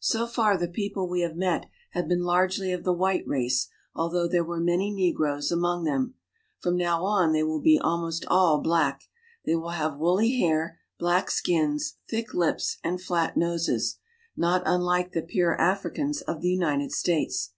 So 0.00 0.26
far 0.26 0.58
the 0.58 0.68
people 0.68 1.08
we 1.08 1.22
have 1.22 1.36
met 1.36 1.64
have 1.92 2.06
been 2.06 2.22
largely 2.22 2.70
of 2.70 2.84
the] 2.84 2.92
tarhiterace, 2.94 3.68
although 3.94 4.28
there 4.28 4.44
were 4.44 4.60
many 4.60 4.90
negroes 4.90 5.50
among 5.50 5.84
them. 5.84 6.16
m 6.66 6.76
now 6.76 7.02
on 7.02 7.32
they 7.32 7.42
will 7.42 7.62
be 7.62 7.78
almost 7.78 8.26
all 8.26 8.60
black. 8.60 9.04
They 9.46 9.54
will 9.56 9.70
a 9.70 9.96
woolly 9.96 10.38
hair, 10.38 10.80
black 10.98 11.30
skins, 11.30 11.96
thick 12.10 12.34
lips, 12.34 12.76
and 12.84 13.00
flat 13.00 13.38
noses, 13.38 13.98
not 14.36 14.66
inlike 14.66 15.12
the 15.12 15.22
pure 15.22 15.58
Africans 15.58 16.20
of 16.20 16.42
the 16.42 16.50
United 16.50 16.92
States. 16.92 17.52